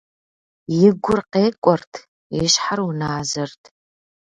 [0.85, 1.93] И гур къекӏуэрт,
[2.39, 3.61] и щхьэр уназэрт.